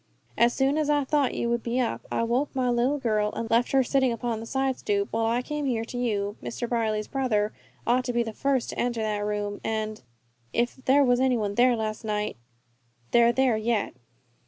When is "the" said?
4.39-4.47